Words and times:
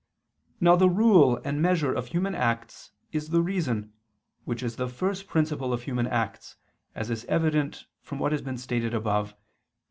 Now 0.59 0.75
the 0.75 0.89
rule 0.89 1.39
and 1.45 1.61
measure 1.61 1.93
of 1.93 2.07
human 2.07 2.33
acts 2.33 2.91
is 3.11 3.29
the 3.29 3.43
reason, 3.43 3.93
which 4.45 4.63
is 4.63 4.77
the 4.77 4.87
first 4.89 5.27
principle 5.27 5.73
of 5.73 5.83
human 5.83 6.07
acts, 6.07 6.55
as 6.95 7.11
is 7.11 7.23
evident 7.25 7.85
from 8.01 8.17
what 8.17 8.31
has 8.31 8.41
been 8.41 8.57
stated 8.57 8.95
above 8.95 9.33
(Q. 9.33 9.37